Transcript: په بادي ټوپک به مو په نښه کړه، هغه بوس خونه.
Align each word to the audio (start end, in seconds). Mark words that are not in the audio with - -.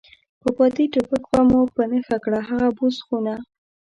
په 0.41 0.49
بادي 0.55 0.85
ټوپک 0.93 1.23
به 1.31 1.39
مو 1.49 1.61
په 1.75 1.81
نښه 1.91 2.17
کړه، 2.23 2.39
هغه 2.49 2.67
بوس 2.77 2.97
خونه. 3.05 3.35